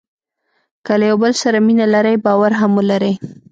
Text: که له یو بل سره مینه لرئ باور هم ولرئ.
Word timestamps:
که 0.85 0.93
له 0.99 1.05
یو 1.11 1.17
بل 1.23 1.33
سره 1.41 1.57
مینه 1.65 1.85
لرئ 1.93 2.15
باور 2.25 2.51
هم 2.59 2.71
ولرئ. 2.75 3.13